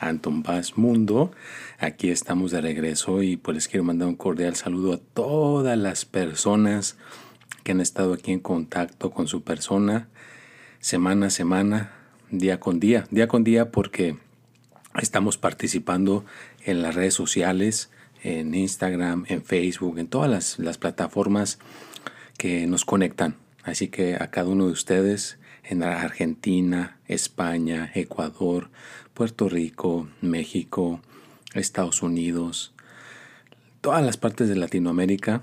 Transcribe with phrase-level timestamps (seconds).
[0.00, 1.32] Anton Paz Mundo.
[1.78, 6.04] Aquí estamos de regreso y pues les quiero mandar un cordial saludo a todas las
[6.04, 6.96] personas
[7.62, 10.08] que han estado aquí en contacto con su persona
[10.80, 11.92] semana a semana,
[12.30, 14.16] día con día, día con día porque
[14.98, 16.24] estamos participando
[16.64, 17.90] en las redes sociales,
[18.22, 21.58] en Instagram, en Facebook, en todas las, las plataformas
[22.38, 23.36] que nos conectan.
[23.62, 28.70] Así que a cada uno de ustedes en Argentina, España, Ecuador,
[29.20, 31.02] Puerto Rico, México,
[31.52, 32.72] Estados Unidos,
[33.82, 35.42] todas las partes de Latinoamérica.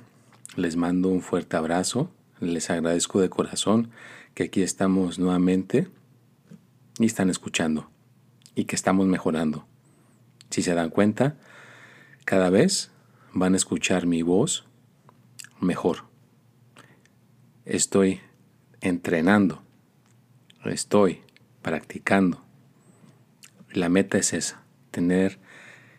[0.55, 2.09] Les mando un fuerte abrazo.
[2.39, 3.91] Les agradezco de corazón
[4.33, 5.89] que aquí estamos nuevamente
[6.97, 7.87] y están escuchando
[8.55, 9.67] y que estamos mejorando.
[10.49, 11.35] Si se dan cuenta,
[12.25, 12.89] cada vez
[13.31, 14.65] van a escuchar mi voz
[15.61, 16.05] mejor.
[17.63, 18.21] Estoy
[18.81, 19.61] entrenando,
[20.65, 21.21] estoy
[21.61, 22.46] practicando.
[23.77, 25.37] La meta es esa, tener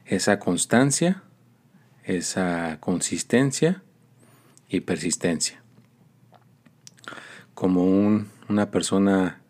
[0.05, 1.23] esa constancia,
[2.03, 3.85] esa consistencia
[4.69, 5.63] y persistencia.
[7.55, 9.41] Como una persona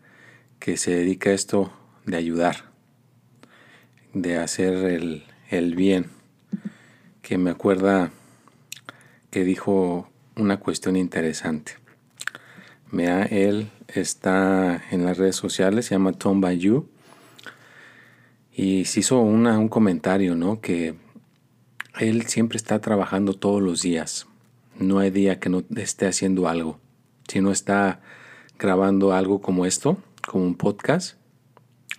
[0.59, 1.73] que se dedica a esto
[2.05, 2.65] de ayudar,
[4.13, 6.11] de hacer el, el bien,
[7.23, 8.11] que me acuerda
[9.31, 11.77] que dijo una cuestión interesante.
[12.91, 16.87] Mira, él está en las redes sociales, se llama Tom Bayou
[18.61, 20.59] y se hizo un comentario, ¿no?
[20.59, 20.93] Que
[21.97, 24.27] él siempre está trabajando todos los días.
[24.77, 26.77] No hay día que no esté haciendo algo.
[27.29, 28.01] Si no está
[28.57, 31.15] grabando algo como esto, como un podcast,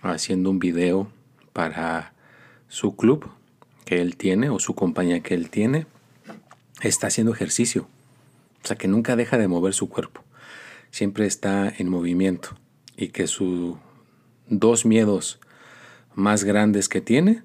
[0.03, 1.11] haciendo un video
[1.51, 2.13] para
[2.67, 3.27] su club
[3.83, 5.87] que él tiene o su compañía que él tiene,
[6.83, 7.87] está haciendo ejercicio.
[8.63, 10.21] O sea que nunca deja de mover su cuerpo.
[10.91, 12.49] Siempre está en movimiento.
[12.95, 13.77] Y que sus
[14.47, 15.39] dos miedos
[16.15, 17.43] más grandes que tiene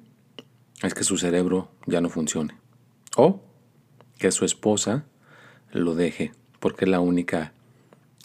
[0.82, 2.54] es que su cerebro ya no funcione.
[3.16, 3.40] O
[4.18, 5.04] que su esposa
[5.72, 7.54] lo deje, porque es la única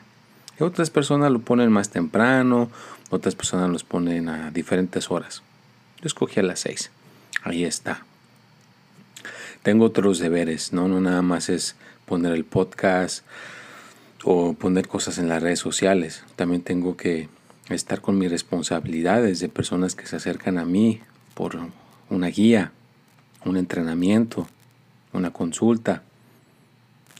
[0.60, 2.70] Otras personas lo ponen más temprano,
[3.10, 5.42] otras personas los ponen a diferentes horas.
[6.02, 6.92] Yo escogí a las 6.
[7.44, 8.04] Ahí está.
[9.64, 10.88] Tengo otros deberes, ¿no?
[10.88, 11.76] No nada más es
[12.06, 13.26] poner el podcast
[14.24, 16.24] o poner cosas en las redes sociales.
[16.36, 17.30] También tengo que
[17.70, 21.02] estar con mis responsabilidades de personas que se acercan a mí
[21.34, 21.58] por
[22.10, 22.72] una guía,
[23.46, 24.48] un entrenamiento,
[25.14, 26.04] una consulta.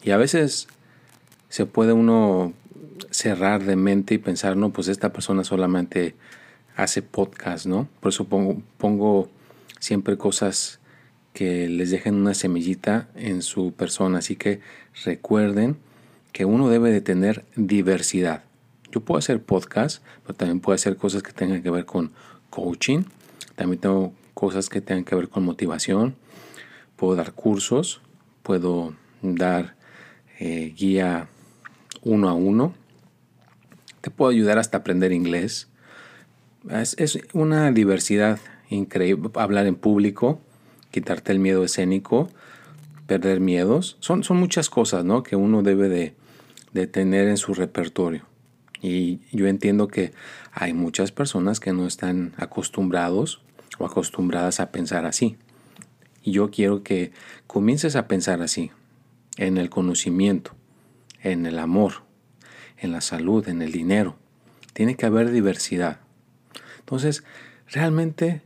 [0.04, 0.68] Y a veces
[1.50, 2.54] se puede uno
[3.12, 6.16] cerrar de mente y pensar, no, pues esta persona solamente
[6.76, 7.90] hace podcast, ¿no?
[8.00, 9.30] Por eso pongo, pongo
[9.80, 10.80] siempre cosas
[11.34, 14.20] que les dejen una semillita en su persona.
[14.20, 14.62] Así que
[15.04, 15.78] recuerden
[16.32, 18.44] que uno debe de tener diversidad.
[18.92, 22.12] Yo puedo hacer podcast, pero también puedo hacer cosas que tengan que ver con
[22.50, 23.04] coaching.
[23.56, 26.16] También tengo cosas que tengan que ver con motivación.
[26.96, 28.02] Puedo dar cursos,
[28.42, 29.76] puedo dar
[30.40, 31.28] eh, guía
[32.02, 32.74] uno a uno.
[34.02, 35.68] Te puedo ayudar hasta aprender inglés.
[36.70, 38.40] Es, una diversidad
[38.70, 39.30] increíble.
[39.36, 40.40] Hablar en público,
[40.92, 42.30] quitarte el miedo escénico,
[43.06, 43.98] perder miedos.
[44.00, 45.24] Son, son muchas cosas ¿no?
[45.24, 46.16] que uno debe de,
[46.74, 48.24] de tener en su repertorio.
[48.82, 50.14] Y yo entiendo que
[50.54, 53.42] hay muchas personas que no están acostumbrados
[53.78, 55.36] o acostumbradas a pensar así.
[56.24, 57.12] Y yo quiero que
[57.48, 58.72] comiences a pensar así,
[59.38, 60.56] en el conocimiento,
[61.22, 62.04] en el amor,
[62.78, 64.18] en la salud, en el dinero.
[64.74, 66.00] Tiene que haber diversidad.
[66.80, 67.24] Entonces,
[67.68, 68.42] realmente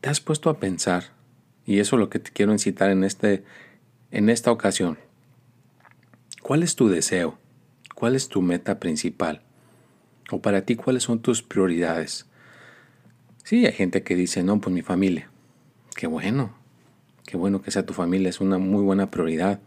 [0.00, 1.12] te has puesto a pensar,
[1.66, 3.44] y eso es lo que te quiero incitar en, este,
[4.10, 4.98] en esta ocasión.
[6.42, 7.38] ¿Cuál es tu deseo?
[7.94, 9.42] ¿Cuál es tu meta principal?
[10.30, 12.26] O para ti, ¿cuáles son tus prioridades?
[13.44, 15.30] Sí, hay gente que dice, no, pues mi familia.
[15.96, 16.54] Qué bueno,
[17.26, 19.60] qué bueno que sea tu familia, es una muy buena prioridad.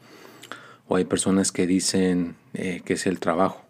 [0.88, 3.62] O hay personas que dicen eh, que es el trabajo.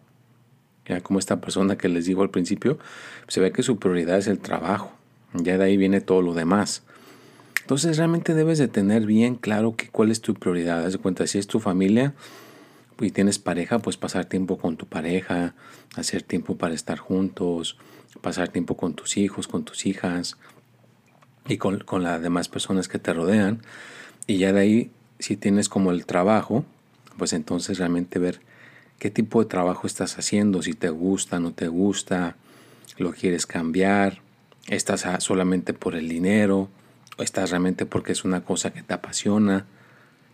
[0.86, 2.78] Ya como esta persona que les digo al principio,
[3.26, 4.92] se ve que su prioridad es el trabajo.
[5.34, 6.82] Ya de ahí viene todo lo demás.
[7.60, 10.86] Entonces realmente debes de tener bien claro que cuál es tu prioridad.
[10.86, 12.14] Haz de cuenta, si es tu familia,
[13.00, 15.54] y tienes pareja, pues pasar tiempo con tu pareja,
[15.96, 17.76] hacer tiempo para estar juntos,
[18.20, 20.36] pasar tiempo con tus hijos, con tus hijas
[21.46, 23.62] y con, las demás personas que te rodean.
[24.26, 26.64] Y ya de ahí, si tienes como el trabajo,
[27.18, 28.40] pues entonces realmente ver
[28.98, 32.36] qué tipo de trabajo estás haciendo, si te gusta, no te gusta,
[32.96, 34.20] lo quieres cambiar,
[34.68, 36.68] estás solamente por el dinero,
[37.18, 39.66] o estás realmente porque es una cosa que te apasiona.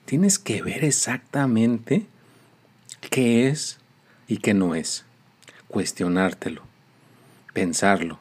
[0.04, 2.06] Tienes que ver exactamente
[3.10, 3.78] qué es
[4.28, 5.04] y qué no es.
[5.68, 6.62] Cuestionártelo,
[7.52, 8.18] pensarlo.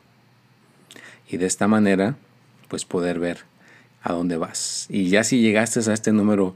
[1.30, 2.16] Y de esta manera,
[2.70, 3.40] pues poder ver
[4.02, 4.88] a dónde vas.
[4.90, 6.56] Y ya si llegaste a este número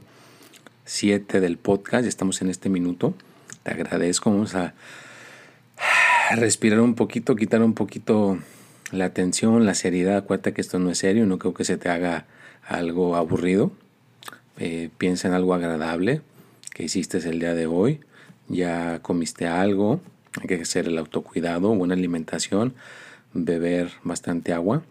[0.88, 3.14] 7 del podcast, ya estamos en este minuto,
[3.62, 4.30] te agradezco.
[4.30, 4.74] Vamos a
[6.34, 8.38] respirar un poquito, quitar un poquito
[8.90, 10.16] la tensión, la seriedad.
[10.16, 12.26] Acuérdate que esto no es serio, no creo que se te haga
[12.66, 13.70] algo aburrido.
[14.58, 16.22] Eh, piensa en algo agradable
[16.74, 18.00] que hiciste el día de hoy
[18.48, 20.00] ya comiste algo,
[20.40, 22.74] hay que hacer el autocuidado, buena alimentación,
[23.34, 24.82] beber bastante agua.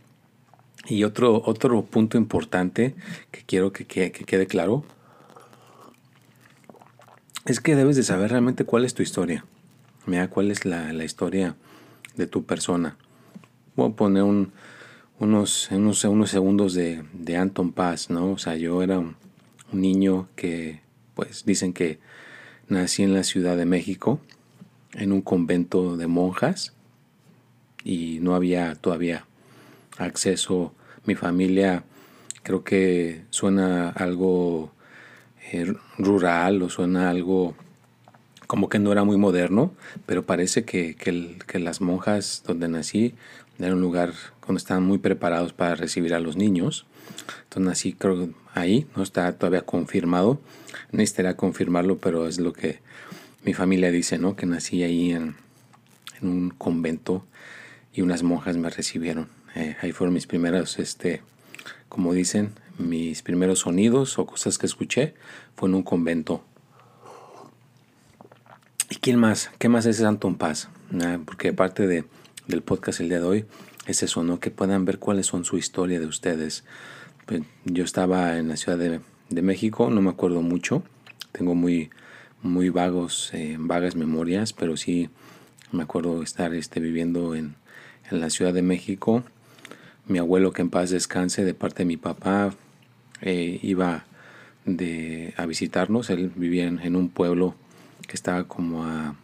[0.87, 2.95] Y otro, otro punto importante
[3.31, 4.85] que quiero que, quede claro
[7.47, 9.45] es que debes de saber realmente cuál es tu historia.
[10.05, 11.55] Mira cuál es la, historia
[12.15, 12.97] de tu persona.
[13.75, 18.31] Voy a poner unos, unos, unos segundos de, de, Anton Paz, ¿no?
[18.31, 19.15] O sea, yo era un
[19.71, 20.81] niño que,
[21.15, 21.99] pues, dicen que
[22.67, 24.19] Nací en la Ciudad de México,
[24.93, 26.73] en un convento de monjas,
[27.85, 29.25] y no había todavía
[29.97, 30.73] acceso.
[31.05, 31.85] Mi familia
[32.43, 34.73] creo que suena algo
[35.51, 37.55] eh, rural o suena algo
[38.47, 39.73] como que no era muy moderno,
[40.05, 43.13] pero parece que, que, las monjas donde nací
[43.59, 44.13] era un lugar
[44.45, 46.85] donde estaban muy preparados para recibir a los niños.
[47.43, 50.39] Entonces nací creo ahí, no está todavía confirmado,
[50.91, 52.79] necesitaría confirmarlo, pero es lo que
[53.43, 54.35] mi familia dice, ¿no?
[54.35, 55.35] Que nací ahí en,
[56.21, 57.25] un convento
[57.93, 59.27] y unas monjas me recibieron.
[59.55, 61.21] Eh, ahí fueron mis primeros, este,
[61.89, 65.15] como dicen, mis primeros sonidos o cosas que escuché
[65.55, 66.43] fue en un convento.
[68.89, 69.51] ¿Y quién más?
[69.57, 70.69] ¿Qué más es Anton Paz?
[71.01, 72.05] Ah, porque aparte de,
[72.47, 73.45] del podcast el día de hoy,
[73.85, 74.39] es eso, ¿no?
[74.39, 76.63] Que puedan ver cuáles son su historia de ustedes.
[77.25, 80.83] Pues, yo estaba en la Ciudad de, México, no me acuerdo mucho,
[81.33, 81.89] tengo muy,
[82.41, 85.09] muy vagos, eh, vagas memorias, pero sí
[85.73, 87.55] me acuerdo estar este, viviendo en,
[88.09, 89.23] la Ciudad de México.
[90.07, 92.53] Mi abuelo, que en paz descanse, de parte de mi papá,
[93.21, 94.05] eh, iba
[94.65, 96.09] de, a visitarnos.
[96.09, 97.55] Él vivía en, un pueblo
[98.07, 99.15] que estaba como a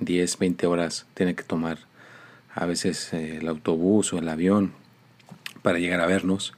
[0.00, 1.06] 10, 20 horas.
[1.14, 1.78] Tiene que tomar
[2.54, 4.72] a veces eh, el autobús o el avión
[5.62, 6.54] para llegar a vernos.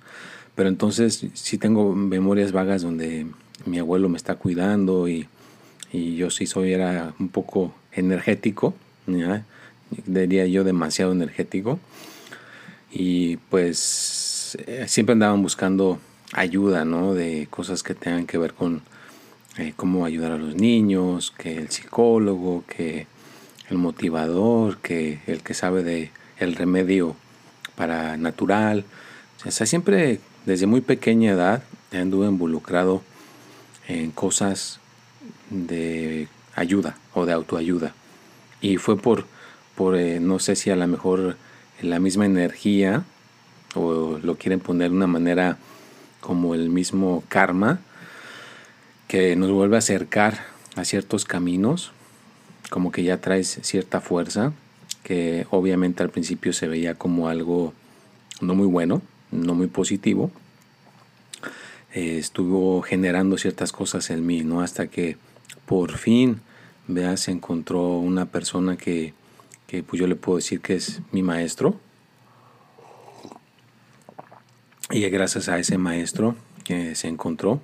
[0.54, 3.26] Pero entonces sí tengo memorias vagas donde
[3.64, 5.28] mi abuelo me está cuidando y,
[5.92, 8.75] yo sí soy, era un poco energético,
[10.04, 11.78] diría yo demasiado energético.
[12.90, 15.98] Y pues eh, siempre andaban buscando
[16.32, 17.14] ayuda, ¿no?
[17.14, 18.82] De cosas que tengan que ver con
[19.56, 23.06] eh, cómo ayudar a los niños, que el psicólogo, que
[23.70, 27.16] el motivador, que el que sabe de el remedio
[27.76, 28.85] para natural.
[29.47, 33.02] O sea, siempre desde muy pequeña edad anduve involucrado
[33.87, 34.80] en cosas
[35.50, 37.94] de ayuda o de autoayuda.
[38.61, 39.26] Y fue por,
[39.75, 41.37] por eh, no sé si a lo mejor
[41.80, 43.04] la misma energía
[43.75, 45.58] o lo quieren poner de una manera
[46.20, 47.80] como el mismo karma
[49.06, 50.44] que nos vuelve a acercar
[50.76, 51.92] a ciertos caminos
[52.70, 54.52] como que ya traes cierta fuerza,
[55.02, 57.72] que obviamente al principio se veía como algo
[58.40, 60.30] no muy bueno, no muy positivo.
[61.94, 64.60] Eh, estuvo generando ciertas cosas en mí, ¿no?
[64.60, 65.16] Hasta que
[65.66, 66.40] por fin,
[66.87, 69.14] veas, encontró una persona que,
[69.66, 71.80] que pues yo le puedo decir que es mi maestro.
[74.90, 77.61] Y gracias a ese maestro que se encontró,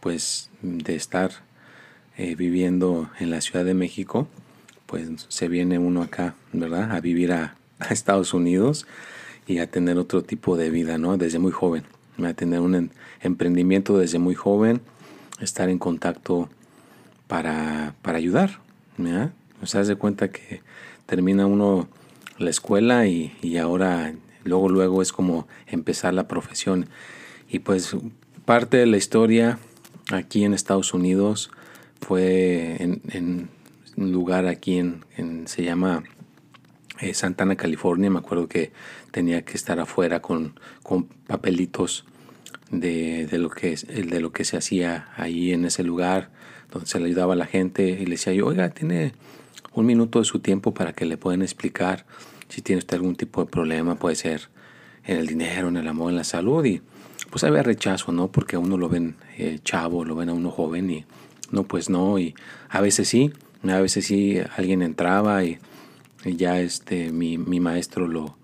[0.00, 1.30] pues de estar
[2.16, 4.26] eh, viviendo en la Ciudad de México,
[4.86, 6.90] pues se viene uno acá, ¿verdad?
[6.90, 7.56] A vivir a,
[7.90, 8.86] Estados Unidos
[9.46, 11.16] y a tener otro tipo de vida, ¿no?
[11.16, 11.84] Desde muy joven,
[12.24, 14.80] a tener un emprendimiento desde muy joven,
[15.40, 16.48] estar en contacto
[17.28, 18.58] para, para ayudar,
[18.98, 19.32] ¿ya?
[19.62, 20.60] O sea, de cuenta que
[21.06, 21.88] termina uno
[22.38, 24.12] la escuela y, y ahora
[24.44, 26.88] luego luego es como empezar la profesión
[27.48, 27.96] y pues
[28.44, 29.58] parte de la historia
[30.10, 31.50] aquí en Estados Unidos
[32.00, 33.48] fue en,
[33.96, 36.02] un lugar aquí en, se llama
[37.00, 38.10] eh, Santana, California.
[38.10, 38.72] Me acuerdo que
[39.10, 42.04] tenía que estar afuera con, con papelitos
[42.70, 46.30] de, de, lo que, de lo que se hacía ahí en ese lugar,
[46.70, 47.88] donde se le ayudaba a la gente.
[47.88, 49.12] Y le decía yo, oiga, tiene
[49.74, 52.06] un minuto de su tiempo para que le puedan explicar
[52.52, 54.50] si tiene usted algún tipo de problema, puede ser
[55.04, 56.62] en el dinero, en el amor, en la salud.
[56.66, 56.82] Y
[57.30, 58.30] pues había rechazo, ¿no?
[58.30, 61.06] Porque a uno lo ven eh, chavo, lo ven a uno joven y
[61.50, 62.18] no, pues no.
[62.18, 62.34] Y
[62.68, 63.32] a veces sí,
[63.66, 65.58] a veces sí alguien entraba y,
[66.26, 68.36] ya este, mi, mi, maestro lo,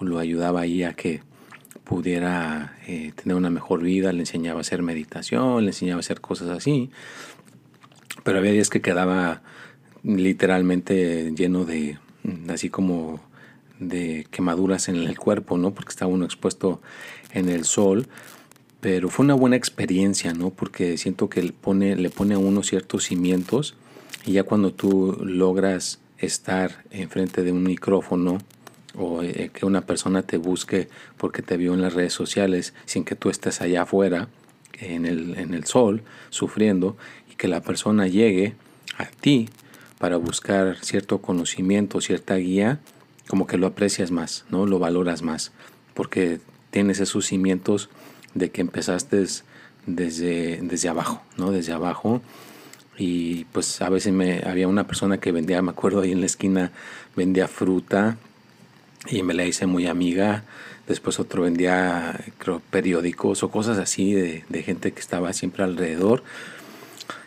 [0.00, 1.22] lo ayudaba ahí a que
[1.82, 6.20] pudiera eh, tener una mejor vida, le enseñaba a hacer meditación, le enseñaba a hacer
[6.20, 6.90] cosas así.
[8.22, 9.42] Pero había días que quedaba
[10.04, 11.98] literalmente lleno de,
[12.48, 13.20] así como
[13.78, 15.72] de quemaduras en el cuerpo, ¿no?
[15.72, 16.80] Porque estaba uno expuesto
[17.32, 18.06] en el sol.
[18.80, 20.50] Pero fue una buena experiencia, ¿no?
[20.50, 23.74] Porque siento que le pone, le pone a uno ciertos cimientos
[24.24, 28.38] y ya cuando tú logras estar enfrente de un micrófono
[28.94, 33.04] o eh, que una persona te busque porque te vio en las redes sociales sin
[33.04, 34.28] que tú estés allá afuera
[34.78, 36.96] en el, en el sol sufriendo
[37.30, 38.54] y que la persona llegue
[38.98, 39.48] a ti
[39.98, 42.80] para buscar cierto conocimiento, cierta guía,
[43.28, 44.66] como que lo aprecias más, ¿no?
[44.66, 45.52] Lo valoras más,
[45.94, 46.40] porque
[46.70, 47.88] tienes esos cimientos
[48.34, 49.24] de que empezaste
[49.86, 51.50] desde, desde abajo, ¿no?
[51.50, 52.20] Desde abajo.
[52.98, 56.26] Y pues a veces me, había una persona que vendía, me acuerdo ahí en la
[56.26, 56.72] esquina,
[57.14, 58.16] vendía fruta
[59.08, 60.44] y me la hice muy amiga.
[60.86, 66.22] Después otro vendía, creo, periódicos o cosas así de, de gente que estaba siempre alrededor.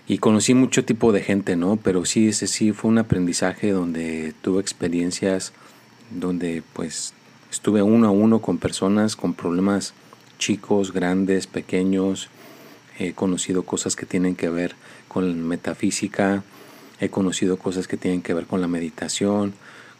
[0.07, 1.75] Y conocí mucho tipo de gente, ¿no?
[1.75, 5.53] Pero sí, ese sí fue un aprendizaje donde tuve experiencias
[6.11, 7.13] donde pues
[7.51, 9.93] estuve uno a uno con personas con problemas
[10.37, 12.29] chicos, grandes, pequeños.
[12.97, 14.75] He conocido cosas que tienen que ver
[15.07, 16.43] con metafísica,
[16.99, 19.53] he conocido cosas que tienen que ver con la meditación,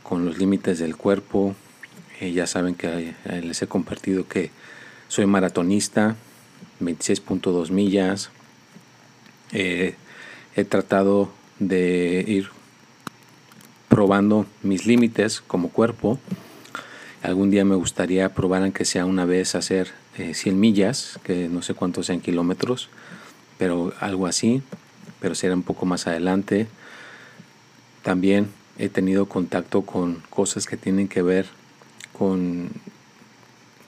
[0.03, 1.55] con los límites del cuerpo.
[2.19, 4.51] Eh, ya saben que eh, les he compartido que
[5.07, 6.15] soy maratonista,
[6.81, 8.31] 26.2 millas.
[9.51, 9.95] he
[10.67, 12.49] tratado de ir
[13.99, 16.17] probando mis límites como cuerpo.
[17.21, 21.61] Algún día me gustaría probar, aunque sea una vez, hacer 100 eh, millas, que no
[21.61, 22.87] sé cuántos sean kilómetros,
[23.57, 24.63] pero algo así,
[25.19, 26.67] pero será un poco más adelante.
[28.01, 31.47] También he tenido contacto con cosas que tienen que ver
[32.17, 32.69] con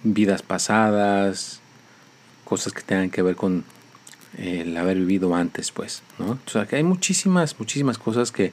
[0.04, 1.62] vidas pasadas,
[2.44, 3.64] cosas que tengan que ver con
[4.38, 6.38] el haber vivido antes, pues, ¿no?
[6.46, 8.52] O sea, que hay muchísimas, muchísimas cosas que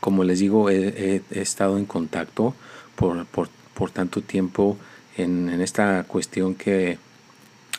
[0.00, 2.54] como les digo, he, estado en contacto
[2.96, 4.76] por, por, tanto tiempo
[5.16, 6.98] en, esta cuestión que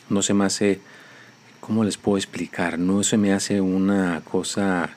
[0.08, 0.80] no se me hace,
[1.60, 2.78] ¿cómo les puedo explicar?
[2.78, 4.90] No se me hace una cosa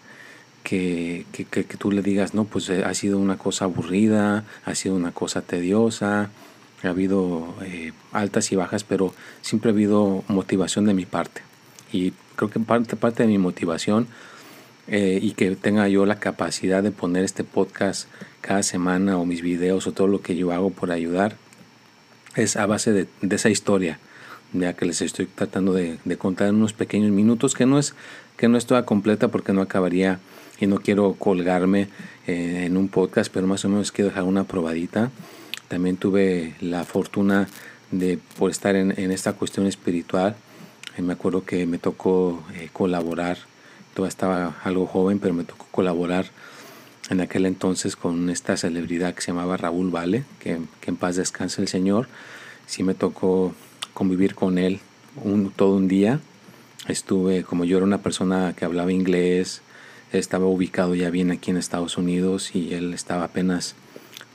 [0.63, 4.75] que, que, que, tú le digas, no, pues eh, ha sido una cosa aburrida, ha
[4.75, 6.29] sido una cosa tediosa,
[6.83, 11.41] ha habido eh, altas y bajas, pero siempre ha habido motivación de mi parte.
[11.91, 14.07] Y creo que parte, parte de mi motivación
[14.89, 18.07] eh, y que tenga yo la capacidad de poner este podcast
[18.39, 21.35] cada semana o mis videos o todo lo que yo hago por ayudar
[22.37, 23.99] es a base de, esa historia
[24.53, 27.95] ya que les estoy tratando de, contar en unos pequeños minutos que no es
[28.37, 30.19] que no es toda completa porque no acabaría
[30.57, 31.89] y no quiero colgarme
[32.25, 35.11] eh, en un podcast pero más o menos quiero dejar una probadita.
[35.67, 37.49] También tuve la fortuna
[37.91, 40.37] de por estar en, esta cuestión espiritual
[40.97, 43.37] eh, me acuerdo que me tocó colaborar
[43.97, 46.27] todavía estaba algo joven, pero me tocó colaborar
[47.09, 51.63] en aquel entonces con esta celebridad que se llamaba Raúl Vale, que, en paz descanse
[51.63, 52.07] el Señor.
[52.67, 53.55] Sí me tocó
[53.95, 54.81] convivir con él
[55.23, 56.19] un, todo un día.
[56.87, 59.63] Estuve, como yo era una persona que hablaba inglés,
[60.13, 63.73] estaba ubicado ya bien aquí en Estados Unidos y él estaba apenas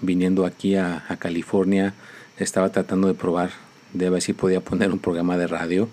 [0.01, 1.95] viniendo aquí a, California,
[2.37, 3.51] estaba tratando de probar
[3.93, 5.89] de ver si podía poner un programa de radio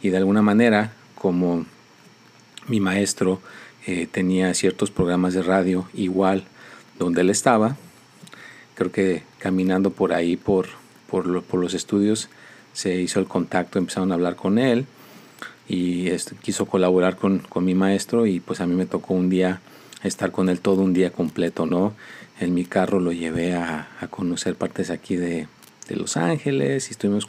[0.00, 1.66] y de alguna manera como
[2.68, 3.40] mi maestro
[3.86, 6.44] eh, tenía ciertos programas de radio igual
[6.98, 7.76] donde él estaba,
[8.74, 10.66] creo que caminando por ahí por,
[11.10, 12.28] por, los estudios
[12.72, 14.86] se hizo el contacto, empezaron a hablar con él
[15.68, 19.30] y este, quiso colaborar con, con, mi maestro y pues a mí me tocó un
[19.30, 19.60] día
[20.02, 21.94] estar con él todo un día completo, ¿no?
[22.40, 25.48] En mi carro lo llevé a, conocer partes aquí de,
[25.88, 27.26] de, Los Ángeles y estuvimos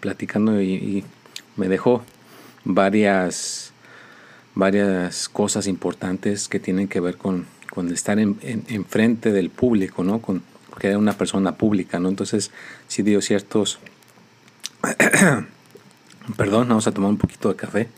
[0.00, 1.04] platicando y,
[1.56, 2.02] me dejó
[2.64, 3.65] varias,
[4.56, 10.02] varias cosas importantes que tienen que ver con, con estar en, en, frente del público,
[10.02, 10.20] ¿no?
[10.20, 12.08] Con, porque era una persona pública, ¿no?
[12.08, 12.50] Entonces
[12.88, 13.78] sí dio ciertos...
[16.36, 17.88] Perdón, vamos a tomar un poquito de café.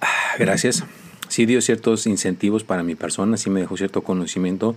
[0.00, 0.84] Ah, gracias.
[1.28, 4.76] Sí dio ciertos incentivos para mi persona, sí me dejó cierto conocimiento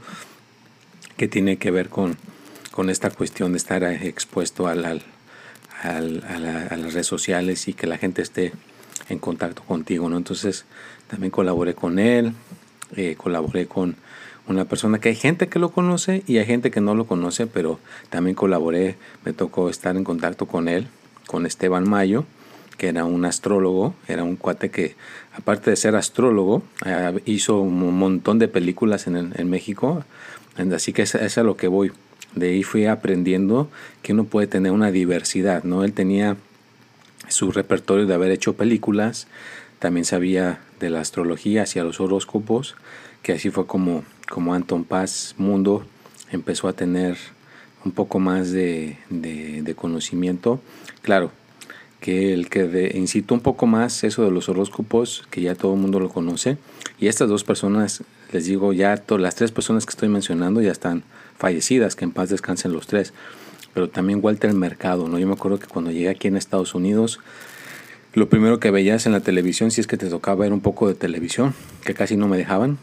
[1.17, 2.15] que tiene que ver con,
[2.71, 5.03] con esta cuestión de estar expuesto al, al,
[5.83, 8.53] a, las redes sociales y que la gente esté
[9.09, 10.17] en contacto contigo, ¿no?
[10.17, 10.65] Entonces
[11.07, 12.33] también colaboré con él,
[12.95, 13.95] eh, colaboré con
[14.47, 17.47] una persona que hay gente que lo conoce y hay gente que no lo conoce,
[17.47, 20.87] pero también colaboré, me tocó estar en contacto con él,
[21.27, 22.25] con Esteban Mayo,
[22.77, 24.95] que era un astrólogo, era un cuate que
[25.33, 30.03] aparte de ser astrólogo, eh, hizo un montón de películas en, en México,
[30.73, 31.91] así que es, es a lo que voy.
[32.35, 33.69] De ahí fui aprendiendo
[34.01, 35.83] que uno puede tener una diversidad, ¿no?
[35.83, 36.37] Él tenía
[37.29, 39.27] su repertorio de haber hecho películas,
[39.79, 42.75] también sabía de la astrología hacia los horóscopos,
[43.23, 45.85] que así fue como, como Anton Paz Mundo
[46.31, 47.17] empezó a tener
[47.85, 50.59] un poco más de, de, conocimiento.
[51.01, 51.31] Claro,
[52.01, 55.79] que el que incitó un poco más eso de los horóscopos, que ya todo el
[55.79, 56.57] mundo lo conoce.
[56.99, 61.03] Y estas dos personas, les digo, ya las tres personas que estoy mencionando ya están
[61.37, 63.13] fallecidas, que en paz descansen los tres.
[63.73, 65.19] Pero también Walter Mercado, ¿no?
[65.19, 67.19] Yo me acuerdo que cuando llegué aquí en Estados Unidos,
[68.13, 70.87] lo primero que veías en la televisión, si es que te tocaba ver un poco
[70.87, 71.53] de televisión,
[71.83, 72.77] que casi no me dejaban,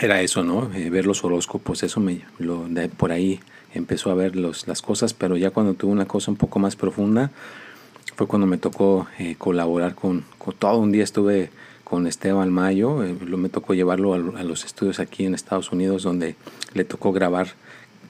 [0.00, 0.72] era eso, ¿no?
[0.74, 3.40] Eh, ver los horóscopos, eso me, lo, de, por ahí
[3.74, 6.74] empezó a ver los, las cosas, pero ya cuando tuve una cosa un poco más
[6.74, 7.30] profunda,
[8.16, 10.24] fue cuando me tocó eh, colaborar con,
[10.58, 11.50] todo un día estuve
[11.82, 16.36] con Esteban Mayo, eh, me tocó llevarlo a, los estudios aquí en Estados Unidos donde
[16.74, 17.48] le tocó grabar,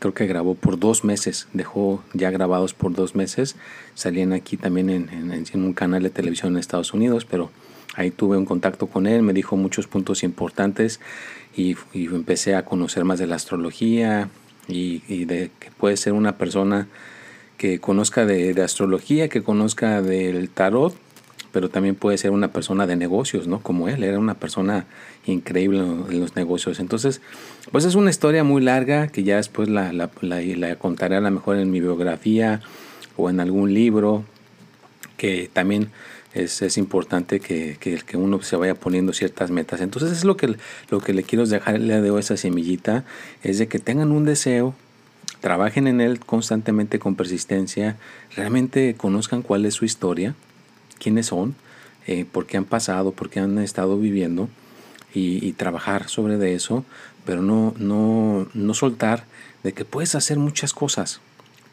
[0.05, 3.57] creo que grabó por dos meses, dejó ya grabados por dos meses,
[3.95, 7.51] salían aquí también en, un canal de televisión en Estados Unidos, pero
[7.95, 11.01] ahí tuve un contacto con él, me dijo muchos puntos importantes
[11.57, 14.29] y, empecé a conocer más de la astrología
[14.69, 16.87] y, de que puede ser una persona
[17.57, 20.95] que conozca de, astrología, que conozca del tarot,
[21.55, 23.61] pero también puede ser una persona de negocios, ¿no?
[23.61, 24.87] Como él, era una persona
[25.25, 26.81] increíble en los negocios.
[26.81, 27.21] Entonces,
[27.71, 31.31] pues es una historia muy larga que ya después la, la, la contaré a lo
[31.31, 32.61] mejor en mi biografía
[33.17, 34.25] o en algún libro,
[35.17, 35.91] que también
[36.33, 39.81] es, es importante que, que, que, uno se vaya poniendo ciertas metas.
[39.81, 40.57] Entonces es lo que,
[40.91, 43.05] lo que le quiero dejar hoy, esa semillita,
[43.45, 44.75] es de que tengan un deseo,
[45.41, 47.97] trabajen en él constantemente con persistencia,
[48.35, 50.35] realmente conozcan cuál es su historia,
[50.99, 51.55] quiénes son,
[52.07, 54.49] eh, por qué han pasado, por qué han estado viviendo
[55.15, 56.85] y, y trabajar sobre de eso,
[57.25, 59.25] pero no, no, no soltar
[59.63, 61.21] de que puedes hacer muchas cosas,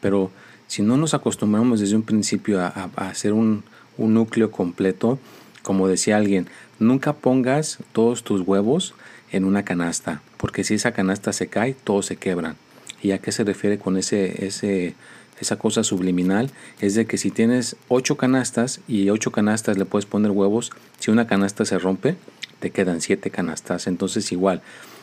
[0.00, 0.30] pero
[0.66, 3.62] si no nos acostumbramos desde un principio a, a hacer un,
[3.98, 5.18] un núcleo completo.
[5.62, 8.94] Como decía alguien, nunca pongas todos tus huevos
[9.30, 12.56] en una canasta, porque si esa canasta se cae, todos se quebran.
[13.02, 14.94] ¿Y a qué se refiere con ese, ese,
[15.40, 16.50] esa cosa subliminal?
[16.80, 21.10] Es de que si tienes ocho canastas y ocho canastas le puedes poner huevos, si
[21.10, 22.16] una canasta se rompe,
[22.60, 23.86] te quedan siete canastas.
[23.86, 24.62] Entonces igual,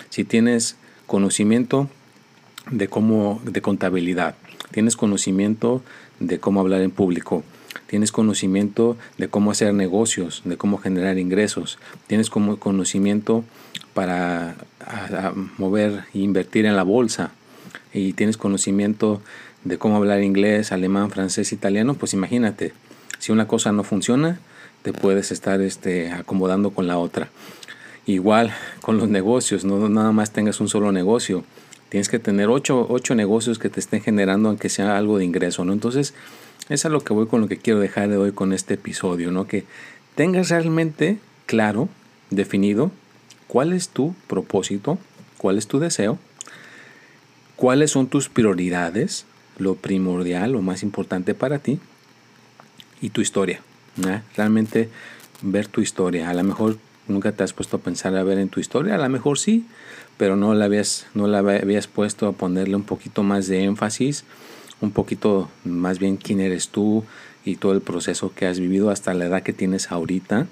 [0.10, 1.90] si tienes conocimiento
[2.72, 4.36] de cómo, de contabilidad,
[4.72, 5.82] tienes conocimiento
[6.20, 7.44] de cómo hablar en público,
[7.88, 13.44] tienes conocimiento de cómo hacer negocios, de cómo generar ingresos, tienes como conocimiento
[13.94, 14.56] para
[15.58, 17.32] mover e invertir en la bolsa
[17.94, 19.22] y tienes conocimiento
[19.64, 22.74] de cómo hablar inglés, alemán, francés, italiano, pues imagínate,
[23.18, 24.40] si una cosa no funciona,
[24.82, 27.30] te puedes estar este, acomodando con la otra.
[28.06, 31.44] Igual con los negocios, no nada más tengas un solo negocio,
[31.90, 35.66] tienes que tener ocho, ocho negocios que te estén generando aunque sea algo de ingreso,
[35.66, 35.74] ¿no?
[35.74, 36.14] Entonces,
[36.70, 39.32] eso es lo que voy con lo que quiero dejar de hoy con este episodio,
[39.32, 39.48] ¿no?
[39.48, 39.66] Que
[40.16, 41.90] tengas realmente claro,
[42.30, 42.92] definido,
[43.48, 45.00] cuál es tu propósito,
[45.38, 46.20] cuál es tu deseo,
[47.56, 49.26] cuáles son tus prioridades,
[49.60, 51.80] lo primordial, lo más importante para ti
[53.02, 53.62] y tu historia.
[54.36, 54.90] Realmente
[55.42, 56.30] ver tu historia.
[56.30, 58.98] A lo mejor nunca te has puesto a pensar a ver en tu historia, a
[58.98, 59.66] lo mejor sí,
[60.18, 64.26] pero no la habías, no la habías puesto a ponerle un poquito más de énfasis,
[64.82, 67.04] un poquito más bien quién eres tú
[67.44, 70.48] y todo el proceso que has vivido hasta la edad que tienes ahorita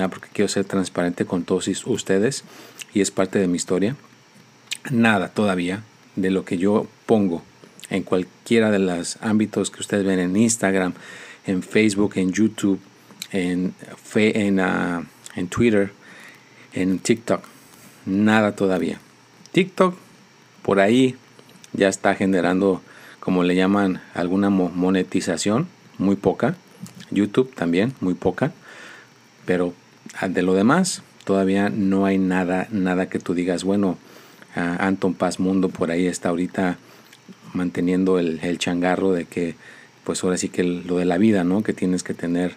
[0.09, 2.45] porque quiero ser transparente con todos ustedes
[2.95, 3.97] y es parte de mi historia.
[4.89, 5.83] Nada todavía
[6.15, 7.43] de lo que yo pongo
[7.91, 10.95] en cualquiera de los ámbitos que ustedes ven en Instagram,
[11.45, 12.79] en Facebook, en YouTube,
[13.33, 13.75] en,
[14.15, 15.05] en, uh,
[15.35, 15.91] en Twitter,
[16.77, 17.43] en TikTok.
[18.07, 19.01] Nada todavía.
[19.51, 19.97] TikTok
[20.63, 21.17] por ahí
[21.73, 22.83] ya está generando,
[23.19, 25.67] como le llaman, alguna monetización,
[25.99, 26.55] muy poca.
[27.11, 28.53] YouTube también, muy poca.
[29.45, 29.75] Pero
[30.19, 33.99] Ah, de lo demás, todavía no hay nada, nada que tú digas, bueno,
[34.55, 36.79] Anton Paz Mundo por ahí está ahorita
[37.53, 39.57] manteniendo el, changarro de que,
[40.05, 41.63] pues ahora sí que lo de la vida, ¿no?
[41.63, 42.55] Que tienes que tener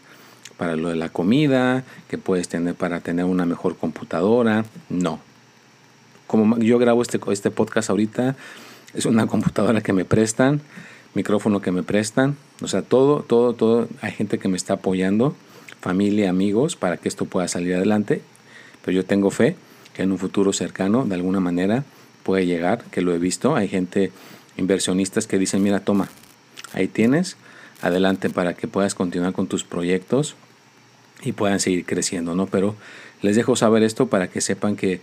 [0.60, 4.66] para lo de la comida, que puedes tener para tener una mejor computadora.
[4.90, 5.20] No.
[6.28, 8.36] Como yo grabo este, este podcast ahorita,
[8.94, 10.60] es una computadora que me prestan,
[11.14, 15.34] micrófono que me prestan, o sea, todo, todo, todo, hay gente que me está apoyando
[15.80, 18.22] familia, amigos, para que esto pueda salir adelante.
[18.84, 19.56] Pero yo tengo fe
[19.94, 21.86] que en un futuro cercano, de alguna manera,
[22.24, 23.56] puede llegar, que lo he visto.
[23.56, 24.12] Hay gente,
[24.58, 26.10] inversionistas que dicen, mira, toma,
[26.74, 27.38] ahí tienes,
[27.82, 30.36] adelante para que puedas continuar con tus proyectos
[31.22, 32.46] y puedan seguir creciendo, ¿no?
[32.48, 32.76] Pero
[33.22, 35.02] les dejo saber esto para que sepan que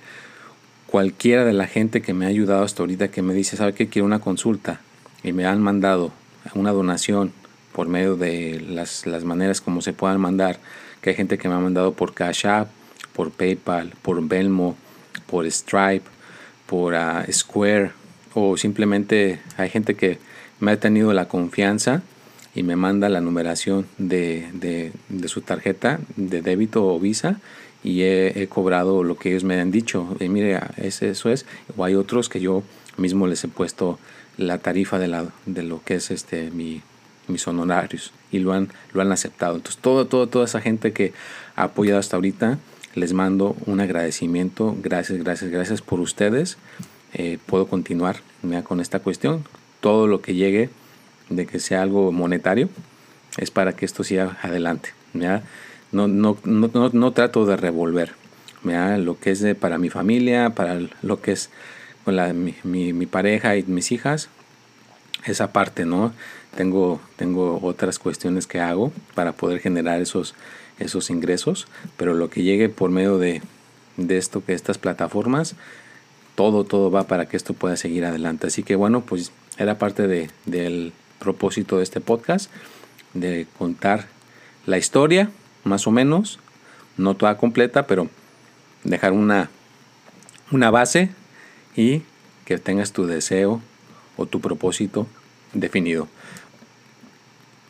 [0.86, 3.88] cualquiera de la gente que me ha ayudado hasta ahorita, que me dice, ¿sabe qué?
[3.88, 4.80] Quiero una consulta
[5.22, 6.12] y me han mandado
[6.54, 7.32] una donación
[7.72, 10.58] por medio de las, las maneras como se puedan mandar,
[11.00, 12.70] que hay gente que me ha mandado por Cash App,
[13.12, 14.76] por PayPal, por Belmo,
[15.26, 16.06] por Stripe,
[16.66, 17.90] por ah, Square,
[18.34, 20.18] o simplemente hay gente que
[20.60, 22.02] me ha tenido la confianza
[22.56, 27.38] y me manda la numeración de, de, de su tarjeta de débito o visa
[27.84, 30.16] y he, cobrado lo que ellos me han dicho.
[30.18, 31.46] Y mire, eso es.
[31.76, 32.64] O hay otros que yo
[32.96, 33.98] mismo les he puesto
[34.38, 36.82] la tarifa de, la, de lo que es este mi,
[37.28, 39.56] mis honorarios y lo han, lo han aceptado.
[39.56, 41.12] Entonces, todo, todo, toda esa gente que
[41.54, 42.58] ha apoyado hasta ahorita,
[42.94, 44.74] les mando un agradecimiento.
[44.82, 46.56] Gracias, gracias, gracias por ustedes.
[47.12, 48.16] Eh, puedo continuar
[48.64, 49.44] con esta cuestión.
[49.80, 50.70] Todo lo que llegue
[51.28, 52.68] de que sea algo monetario
[53.36, 54.90] es para que esto siga adelante.
[55.92, 58.12] No, no, no, no, trato de revolver.
[58.62, 61.50] Lo que es de, para mi familia, para lo que es
[62.04, 64.28] con la, mi, mi, mi pareja y mis hijas,
[65.24, 66.12] esa parte, ¿no?
[66.56, 70.34] Tengo, tengo otras cuestiones que hago para poder generar esos,
[70.78, 73.42] esos ingresos, pero lo que llegue por medio de,
[73.96, 75.54] de esto, que estas plataformas,
[76.34, 78.46] todo, todo va para que esto pueda seguir adelante.
[78.48, 82.50] Así que bueno, pues era parte de, del propósito de este podcast,
[83.14, 84.06] de contar
[84.66, 85.30] la historia,
[85.64, 86.38] más o menos,
[86.96, 88.08] no toda completa, pero
[88.84, 89.50] dejar una,
[90.50, 91.10] una base
[91.76, 92.02] y
[92.44, 93.60] que tengas tu deseo
[94.16, 95.06] o tu propósito
[95.52, 96.08] definido.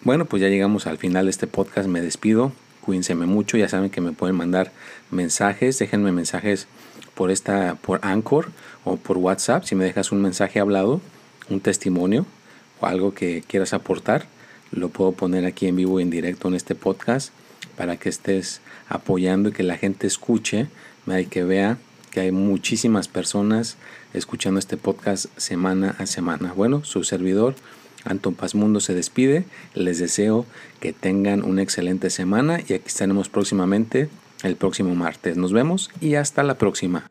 [0.03, 1.89] Bueno, pues ya llegamos al final de este podcast.
[1.89, 2.53] Me despido.
[2.83, 3.57] Cuídense mucho.
[3.57, 4.71] Ya saben que me pueden mandar
[5.11, 5.79] mensajes.
[5.79, 6.69] Déjenme mensajes
[7.15, 8.51] por esta, por Anchor
[8.85, 9.65] o por WhatsApp.
[9.65, 11.01] Si me dejas un mensaje hablado,
[11.49, 12.27] un testimonio
[12.81, 14.27] o algo que quieras aportar,
[14.73, 17.33] lo puedo poner aquí en vivo y en directo en este podcast
[17.77, 20.69] para que estés apoyando y que la gente escuche
[21.07, 21.79] y que vea
[22.11, 23.77] que hay muchísimas personas
[24.15, 26.53] escuchando este podcast semana a semana.
[26.53, 27.55] Bueno, su servidor
[28.05, 29.45] Anton Paz Mundo se despide.
[29.75, 30.47] Les deseo
[30.81, 34.09] que tengan una excelente semana y aquí estaremos próximamente
[34.43, 35.37] el próximo martes.
[35.37, 37.11] Nos vemos y hasta la próxima.